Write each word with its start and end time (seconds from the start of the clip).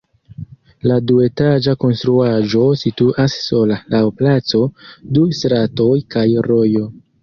La 0.91 0.95
duetaĝa 1.11 1.75
konstruaĵo 1.85 2.63
situas 2.85 3.37
sola 3.51 3.81
laŭ 3.95 4.03
placo, 4.19 4.67
du 5.15 5.31
stratoj 5.45 5.93
kaj 6.15 6.31
rojo. 6.53 6.89